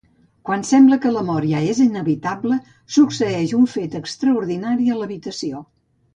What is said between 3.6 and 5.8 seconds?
fet extraordinari a l'habitació.